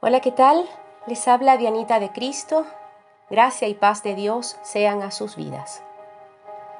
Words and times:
Hola, 0.00 0.20
¿qué 0.20 0.30
tal? 0.30 0.64
Les 1.08 1.26
habla 1.26 1.56
Dianita 1.56 1.98
de 1.98 2.12
Cristo. 2.12 2.64
Gracia 3.30 3.66
y 3.66 3.74
paz 3.74 4.04
de 4.04 4.14
Dios 4.14 4.56
sean 4.62 5.02
a 5.02 5.10
sus 5.10 5.34
vidas. 5.34 5.82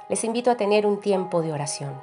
Les 0.08 0.22
invito 0.22 0.52
a 0.52 0.56
tener 0.56 0.86
un 0.86 1.00
tiempo 1.00 1.42
de 1.42 1.52
oración. 1.52 2.00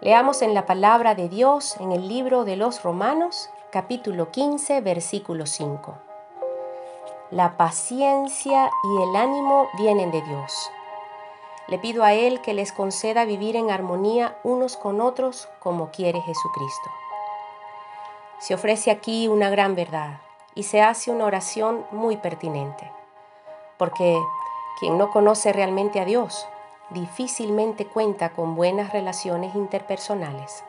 Leamos 0.00 0.42
en 0.42 0.54
la 0.54 0.64
palabra 0.64 1.16
de 1.16 1.28
Dios 1.28 1.76
en 1.80 1.90
el 1.90 2.06
libro 2.06 2.44
de 2.44 2.54
los 2.54 2.84
Romanos, 2.84 3.50
capítulo 3.72 4.30
15, 4.30 4.80
versículo 4.80 5.44
5. 5.44 5.98
La 7.32 7.56
paciencia 7.56 8.70
y 8.84 9.02
el 9.02 9.16
ánimo 9.16 9.66
vienen 9.76 10.12
de 10.12 10.22
Dios. 10.22 10.70
Le 11.66 11.80
pido 11.80 12.04
a 12.04 12.12
Él 12.12 12.40
que 12.42 12.54
les 12.54 12.70
conceda 12.70 13.24
vivir 13.24 13.56
en 13.56 13.72
armonía 13.72 14.38
unos 14.44 14.76
con 14.76 15.00
otros 15.00 15.48
como 15.58 15.90
quiere 15.90 16.20
Jesucristo. 16.20 16.90
Se 18.40 18.54
ofrece 18.54 18.90
aquí 18.90 19.28
una 19.28 19.50
gran 19.50 19.74
verdad 19.74 20.18
y 20.54 20.62
se 20.62 20.80
hace 20.80 21.10
una 21.10 21.26
oración 21.26 21.84
muy 21.90 22.16
pertinente, 22.16 22.90
porque 23.76 24.18
quien 24.78 24.96
no 24.96 25.10
conoce 25.10 25.52
realmente 25.52 26.00
a 26.00 26.06
Dios 26.06 26.48
difícilmente 26.88 27.84
cuenta 27.84 28.30
con 28.30 28.56
buenas 28.56 28.94
relaciones 28.94 29.54
interpersonales. 29.54 30.64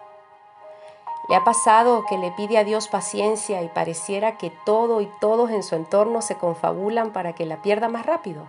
¿Le 1.29 1.35
ha 1.37 1.45
pasado 1.45 2.03
que 2.09 2.17
le 2.17 2.31
pide 2.31 2.57
a 2.57 2.65
Dios 2.65 2.89
paciencia 2.89 3.61
y 3.61 3.69
pareciera 3.69 4.37
que 4.37 4.49
todo 4.65 4.99
y 4.99 5.09
todos 5.21 5.49
en 5.49 5.63
su 5.63 5.75
entorno 5.75 6.21
se 6.21 6.35
confabulan 6.35 7.13
para 7.13 7.33
que 7.33 7.45
la 7.45 7.61
pierda 7.61 7.87
más 7.87 8.05
rápido? 8.05 8.43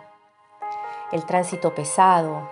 El 1.13 1.25
tránsito 1.27 1.77
pesado, 1.77 2.49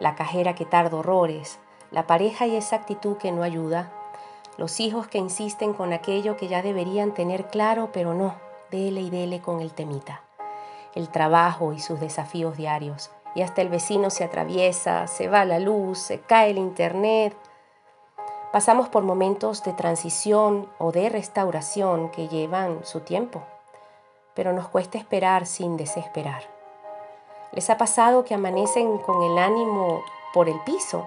la 0.00 0.14
cajera 0.14 0.54
que 0.54 0.64
tarda 0.64 0.96
horrores, 0.96 1.58
la 1.90 2.06
pareja 2.06 2.46
y 2.46 2.56
esa 2.56 2.76
actitud 2.76 3.18
que 3.18 3.30
no 3.30 3.42
ayuda, 3.42 3.92
los 4.56 4.78
hijos 4.80 5.08
que 5.08 5.18
insisten 5.18 5.72
con 5.72 5.92
aquello 5.92 6.36
que 6.36 6.48
ya 6.48 6.62
deberían 6.62 7.12
tener 7.12 7.48
claro, 7.48 7.90
pero 7.92 8.14
no, 8.14 8.36
dele 8.70 9.00
y 9.00 9.10
dele 9.10 9.40
con 9.40 9.60
el 9.60 9.72
temita. 9.72 10.22
El 10.94 11.08
trabajo 11.08 11.72
y 11.72 11.80
sus 11.80 11.98
desafíos 11.98 12.56
diarios. 12.56 13.10
Y 13.34 13.42
hasta 13.42 13.62
el 13.62 13.68
vecino 13.68 14.10
se 14.10 14.22
atraviesa, 14.22 15.08
se 15.08 15.28
va 15.28 15.44
la 15.44 15.58
luz, 15.58 15.98
se 15.98 16.20
cae 16.20 16.50
el 16.50 16.58
internet. 16.58 17.36
Pasamos 18.52 18.88
por 18.88 19.02
momentos 19.02 19.64
de 19.64 19.72
transición 19.72 20.68
o 20.78 20.92
de 20.92 21.08
restauración 21.08 22.10
que 22.10 22.28
llevan 22.28 22.84
su 22.84 23.00
tiempo, 23.00 23.42
pero 24.34 24.52
nos 24.52 24.68
cuesta 24.68 24.98
esperar 24.98 25.46
sin 25.46 25.76
desesperar. 25.76 26.44
¿Les 27.50 27.70
ha 27.70 27.76
pasado 27.76 28.24
que 28.24 28.34
amanecen 28.34 28.98
con 28.98 29.20
el 29.22 29.38
ánimo 29.38 30.02
por 30.32 30.48
el 30.48 30.60
piso 30.64 31.04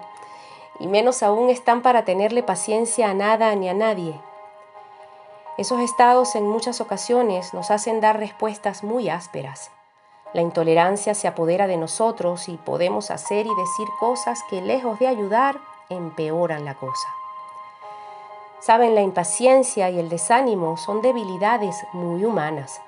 y 0.80 0.86
menos 0.86 1.22
aún 1.22 1.50
están 1.50 1.82
para 1.82 2.04
tenerle 2.04 2.42
paciencia 2.42 3.10
a 3.10 3.14
nada 3.14 3.54
ni 3.54 3.68
a 3.68 3.74
nadie. 3.74 4.20
Esos 5.58 5.80
estados 5.80 6.36
en 6.36 6.46
muchas 6.46 6.80
ocasiones 6.80 7.52
nos 7.52 7.70
hacen 7.70 8.00
dar 8.00 8.18
respuestas 8.18 8.84
muy 8.84 9.08
ásperas. 9.08 9.72
La 10.32 10.42
intolerancia 10.42 11.14
se 11.14 11.26
apodera 11.26 11.66
de 11.66 11.76
nosotros 11.76 12.48
y 12.48 12.56
podemos 12.58 13.10
hacer 13.10 13.46
y 13.46 13.54
decir 13.54 13.88
cosas 13.98 14.40
que 14.50 14.60
lejos 14.60 14.98
de 14.98 15.08
ayudar 15.08 15.58
empeoran 15.88 16.64
la 16.64 16.74
cosa. 16.74 17.08
Saben, 18.60 18.94
la 18.94 19.02
impaciencia 19.02 19.88
y 19.90 19.98
el 19.98 20.08
desánimo 20.08 20.76
son 20.76 21.00
debilidades 21.00 21.76
muy 21.92 22.24
humanas, 22.24 22.80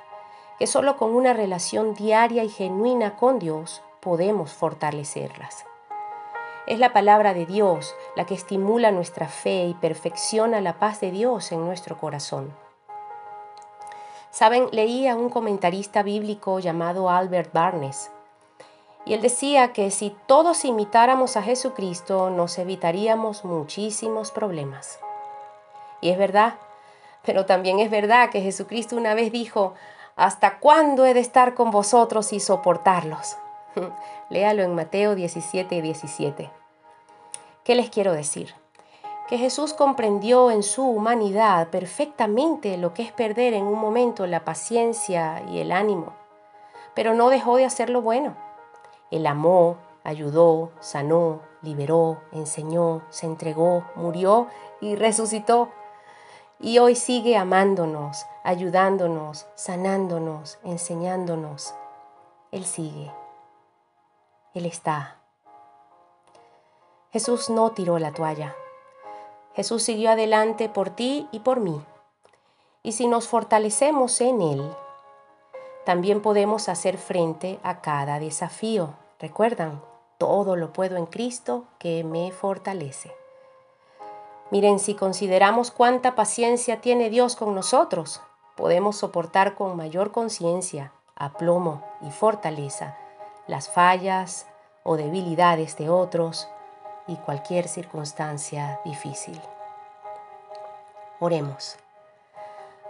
que 0.59 0.67
solo 0.67 0.97
con 0.97 1.15
una 1.15 1.33
relación 1.33 1.95
diaria 1.95 2.45
y 2.45 2.51
genuina 2.51 3.17
con 3.17 3.39
Dios 3.39 3.83
podemos 4.01 4.53
fortalecerlas. 4.53 5.65
Es 6.71 6.79
la 6.79 6.93
palabra 6.93 7.35
de 7.35 7.47
Dios 7.47 7.97
la 8.15 8.27
que 8.27 8.35
estimula 8.35 8.93
nuestra 8.93 9.27
fe 9.27 9.65
y 9.65 9.75
perfecciona 9.75 10.61
la 10.61 10.79
paz 10.79 11.01
de 11.01 11.11
Dios 11.11 11.51
en 11.51 11.65
nuestro 11.65 11.99
corazón. 11.99 12.55
Saben, 14.31 14.69
leí 14.71 15.09
a 15.09 15.17
un 15.17 15.31
comentarista 15.31 16.05
bíblico 16.05 16.61
llamado 16.61 17.11
Albert 17.11 17.53
Barnes, 17.53 18.13
y 19.05 19.15
él 19.15 19.21
decía 19.21 19.73
que 19.73 19.91
si 19.91 20.15
todos 20.27 20.65
imitáramos 20.65 21.37
a 21.37 21.43
Jesucristo 21.43 22.31
nos 22.31 22.57
evitaríamos 22.57 23.45
muchísimos 23.45 24.31
problemas. 24.31 25.01
Y 26.01 26.11
es 26.11 26.19
verdad, 26.19 26.55
pero 27.25 27.47
también 27.47 27.81
es 27.81 27.91
verdad 27.91 28.31
que 28.31 28.43
Jesucristo 28.43 28.95
una 28.95 29.15
vez 29.15 29.33
dijo, 29.33 29.75
¿hasta 30.15 30.61
cuándo 30.61 31.05
he 31.05 31.15
de 31.15 31.21
estar 31.21 31.55
con 31.55 31.73
vosotros 31.73 32.33
y 32.33 32.39
soportarlos? 32.39 33.39
Léalo 34.31 34.63
en 34.63 34.77
Mateo 34.77 35.17
17 35.17 35.75
y 35.75 35.81
17. 35.81 36.60
¿Qué 37.71 37.77
les 37.77 37.89
quiero 37.89 38.15
decir? 38.15 38.53
Que 39.29 39.39
Jesús 39.39 39.75
comprendió 39.75 40.51
en 40.51 40.65
su 40.65 40.85
humanidad 40.85 41.69
perfectamente 41.69 42.77
lo 42.77 42.95
que 42.95 43.05
es 43.05 43.13
perder 43.13 43.55
en 43.55 43.63
un 43.63 43.79
momento 43.79 44.27
la 44.27 44.45
paciencia 44.45 45.45
y 45.49 45.61
el 45.61 45.71
ánimo, 45.71 46.15
pero 46.97 47.15
no 47.15 47.29
dejó 47.29 47.59
de 47.59 47.65
hacer 47.65 47.89
lo 47.89 48.03
bueno. 48.03 48.35
Él 49.13 49.25
amó, 49.25 49.77
ayudó, 50.03 50.73
sanó, 50.81 51.43
liberó, 51.63 52.19
enseñó, 52.33 53.03
se 53.09 53.27
entregó, 53.27 53.85
murió 53.95 54.49
y 54.81 54.97
resucitó. 54.97 55.69
Y 56.59 56.81
hoy 56.81 56.97
sigue 56.97 57.37
amándonos, 57.37 58.27
ayudándonos, 58.43 59.47
sanándonos, 59.55 60.59
enseñándonos. 60.65 61.73
Él 62.51 62.65
sigue. 62.65 63.13
Él 64.55 64.67
está. 64.67 65.20
Jesús 67.13 67.51
no 67.51 67.71
tiró 67.71 67.99
la 67.99 68.13
toalla. 68.13 68.55
Jesús 69.55 69.83
siguió 69.83 70.11
adelante 70.11 70.69
por 70.69 70.91
ti 70.91 71.29
y 71.33 71.41
por 71.41 71.61
mí. 71.61 71.81
Y 72.83 72.93
si 72.93 73.07
nos 73.07 73.29
fortalecemos 73.29 74.21
en 74.21 74.41
Él, 74.41 74.71
también 75.85 76.23
podemos 76.23 76.69
hacer 76.69 76.99
frente 76.99 77.59
a 77.63 77.81
cada 77.81 78.19
desafío. 78.19 78.95
Recuerdan, 79.19 79.83
todo 80.19 80.57
lo 80.57 80.73
puedo 80.73 80.97
en 80.97 81.07
Cristo 81.07 81.65
que 81.79 82.05
me 82.05 82.31
fortalece. 82.33 83.13
Miren, 84.51 84.79
si 84.79 84.95
consideramos 84.95 85.71
cuánta 85.71 86.15
paciencia 86.15 86.81
tiene 86.81 87.11
Dios 87.11 87.37
con 87.37 87.55
nosotros, 87.55 88.21
podemos 88.57 88.97
soportar 88.97 89.55
con 89.55 89.77
mayor 89.77 90.13
conciencia, 90.13 90.93
aplomo 91.17 91.83
y 92.03 92.11
fortaleza 92.11 92.97
las 93.51 93.69
fallas 93.69 94.47
o 94.85 94.97
debilidades 94.97 95.77
de 95.77 95.91
otros, 95.91 96.49
y 97.11 97.17
cualquier 97.17 97.67
circunstancia 97.67 98.81
difícil. 98.85 99.39
Oremos. 101.19 101.77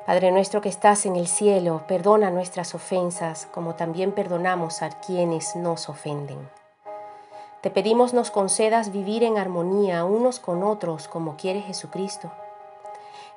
Padre 0.07 0.31
nuestro 0.31 0.61
que 0.61 0.69
estás 0.69 1.07
en 1.07 1.17
el 1.17 1.27
cielo, 1.27 1.83
perdona 1.89 2.31
nuestras 2.31 2.75
ofensas 2.75 3.47
como 3.47 3.75
también 3.75 4.13
perdonamos 4.13 4.83
a 4.83 4.91
quienes 4.91 5.57
nos 5.57 5.89
ofenden. 5.89 6.49
Te 7.63 7.71
pedimos 7.71 8.13
nos 8.13 8.31
concedas 8.31 8.93
vivir 8.93 9.25
en 9.25 9.39
armonía 9.39 10.05
unos 10.05 10.39
con 10.39 10.63
otros 10.63 11.09
como 11.09 11.37
quiere 11.37 11.63
Jesucristo. 11.63 12.31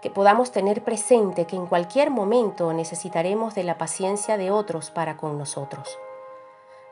Que 0.02 0.10
podamos 0.10 0.52
tener 0.52 0.84
presente 0.84 1.46
que 1.46 1.56
en 1.56 1.66
cualquier 1.66 2.10
momento 2.10 2.74
necesitaremos 2.74 3.56
de 3.56 3.64
la 3.64 3.78
paciencia 3.78 4.38
de 4.38 4.52
otros 4.52 4.92
para 4.92 5.16
con 5.16 5.38
nosotros. 5.38 5.98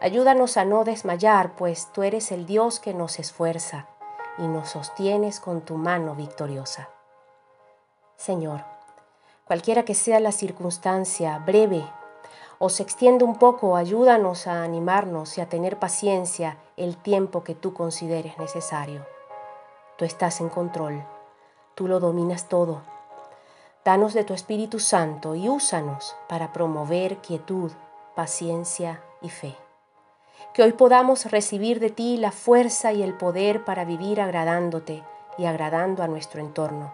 Ayúdanos 0.04 0.58
a 0.58 0.66
no 0.66 0.84
desmayar, 0.84 1.56
pues 1.56 1.90
tú 1.94 2.02
eres 2.02 2.32
el 2.32 2.48
Dios 2.48 2.80
que 2.80 2.92
nos 2.92 3.20
esfuerza 3.20 3.86
y 4.40 4.48
nos 4.48 4.70
sostienes 4.70 5.40
con 5.40 5.62
tu 5.62 5.76
mano 5.76 6.16
victoriosa. 6.16 6.90
Señor, 8.18 8.64
cualquiera 9.46 9.86
que 9.86 9.94
sea 9.94 10.20
la 10.20 10.32
circunstancia, 10.32 11.38
breve 11.46 11.86
o 12.58 12.70
se 12.70 12.82
extiende 12.82 13.24
un 13.24 13.38
poco, 13.38 13.76
ayúdanos 13.76 14.48
a 14.48 14.64
animarnos 14.64 15.38
y 15.38 15.42
a 15.42 15.50
tener 15.50 15.78
paciencia 15.78 16.58
el 16.78 16.98
tiempo 16.98 17.44
que 17.44 17.54
tú 17.54 17.76
consideres 17.76 18.40
necesario. 18.40 19.06
Tú 20.00 20.06
estás 20.06 20.42
en 20.42 20.50
control, 20.50 21.04
tú 21.76 21.88
lo 21.88 22.00
dominas 22.00 22.50
todo. 22.50 22.82
Danos 23.86 24.16
de 24.16 24.24
tu 24.24 24.34
Espíritu 24.34 24.80
Santo 24.80 25.36
y 25.36 25.48
úsanos 25.48 26.16
para 26.28 26.54
promover 26.54 27.18
quietud, 27.18 27.72
paciencia 28.16 29.04
y 29.22 29.30
fe 29.30 29.56
que 30.54 30.64
hoy 30.64 30.74
podamos 30.74 31.26
recibir 31.32 31.80
de 31.80 31.90
ti 31.90 32.18
la 32.18 32.32
fuerza 32.32 32.94
y 32.94 33.04
el 33.04 33.14
poder 33.14 33.64
para 33.64 33.86
vivir 33.86 34.20
agradándote 34.20 35.04
y 35.38 35.46
agradando 35.46 36.04
a 36.04 36.08
nuestro 36.08 36.42
entorno, 36.42 36.94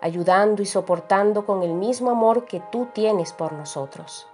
ayudando 0.00 0.62
y 0.62 0.66
soportando 0.66 1.46
con 1.46 1.62
el 1.62 1.74
mismo 1.74 2.10
amor 2.10 2.44
que 2.44 2.60
tú 2.72 2.88
tienes 2.92 3.32
por 3.32 3.52
nosotros. 3.52 4.26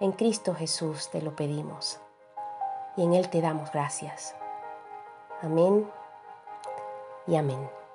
En 0.00 0.12
Cristo 0.12 0.54
Jesús 0.54 1.08
te 1.10 1.22
lo 1.22 1.34
pedimos 1.34 2.00
y 2.96 3.04
en 3.04 3.14
Él 3.14 3.28
te 3.30 3.40
damos 3.40 3.70
gracias. 3.72 4.34
Amén 5.42 5.88
y 7.26 7.36
amén. 7.36 7.85